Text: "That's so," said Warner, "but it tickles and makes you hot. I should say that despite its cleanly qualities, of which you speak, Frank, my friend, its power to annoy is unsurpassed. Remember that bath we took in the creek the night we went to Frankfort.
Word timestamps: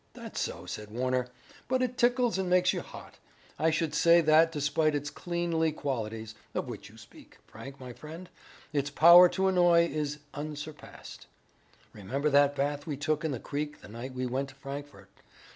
"That's 0.13 0.39
so," 0.41 0.65
said 0.65 0.89
Warner, 0.89 1.27
"but 1.67 1.83
it 1.83 1.95
tickles 1.95 2.39
and 2.39 2.49
makes 2.49 2.73
you 2.73 2.81
hot. 2.81 3.19
I 3.59 3.69
should 3.69 3.93
say 3.93 4.19
that 4.21 4.51
despite 4.51 4.95
its 4.95 5.11
cleanly 5.11 5.71
qualities, 5.71 6.33
of 6.55 6.67
which 6.67 6.89
you 6.89 6.97
speak, 6.97 7.37
Frank, 7.45 7.79
my 7.79 7.93
friend, 7.93 8.27
its 8.73 8.89
power 8.89 9.29
to 9.29 9.47
annoy 9.47 9.85
is 9.85 10.17
unsurpassed. 10.33 11.27
Remember 11.93 12.31
that 12.31 12.55
bath 12.55 12.87
we 12.87 12.97
took 12.97 13.23
in 13.23 13.29
the 13.29 13.39
creek 13.39 13.81
the 13.81 13.89
night 13.89 14.15
we 14.15 14.25
went 14.25 14.49
to 14.49 14.55
Frankfort. 14.55 15.09